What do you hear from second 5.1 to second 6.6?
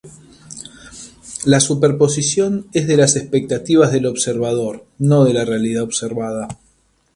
de la realidad observada.